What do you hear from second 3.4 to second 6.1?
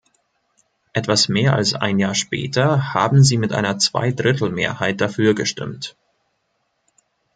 einer Zweidrittelmehrheit dafür gestimmt.